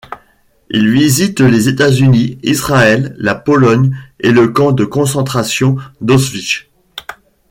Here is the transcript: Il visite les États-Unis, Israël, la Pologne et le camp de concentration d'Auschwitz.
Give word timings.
Il 0.71 0.89
visite 0.89 1.41
les 1.41 1.69
États-Unis, 1.69 2.39
Israël, 2.41 3.15
la 3.19 3.35
Pologne 3.35 3.95
et 4.19 4.31
le 4.31 4.47
camp 4.47 4.71
de 4.71 4.83
concentration 4.83 5.75
d'Auschwitz. 6.01 6.65